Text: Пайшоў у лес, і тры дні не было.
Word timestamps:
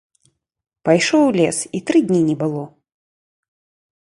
Пайшоў 0.87 1.21
у 1.27 1.31
лес, 1.39 1.57
і 1.77 1.83
тры 1.91 1.99
дні 2.09 2.21
не 2.31 2.35
было. 2.41 2.63